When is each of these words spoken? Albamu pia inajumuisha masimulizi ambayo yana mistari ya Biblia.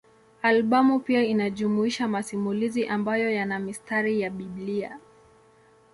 Albamu 0.41 0.99
pia 0.99 1.23
inajumuisha 1.23 2.07
masimulizi 2.07 2.87
ambayo 2.87 3.31
yana 3.31 3.59
mistari 3.59 4.21
ya 4.21 4.29
Biblia. 4.29 4.99